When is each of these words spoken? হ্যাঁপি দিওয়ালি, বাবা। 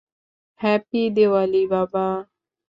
হ্যাঁপি 0.61 1.01
দিওয়ালি, 1.15 1.63
বাবা। 1.71 2.05